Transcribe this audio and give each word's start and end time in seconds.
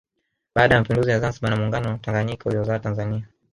Baada 0.55 0.75
ya 0.75 0.81
mapinduzi 0.81 1.09
ya 1.09 1.19
Zanzibar 1.19 1.49
na 1.49 1.55
muungano 1.55 1.89
na 1.89 1.97
Tanganyika 1.97 2.45
uliozaa 2.49 2.79
Tanzania 2.79 3.27